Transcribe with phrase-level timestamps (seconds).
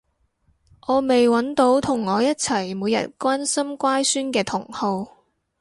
[0.87, 5.05] 我未搵到同我一齊每日關心乖孫嘅同好